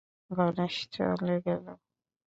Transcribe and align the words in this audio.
গণেশ 0.31 0.75
চলে 0.93 1.35
গেল। 1.45 1.65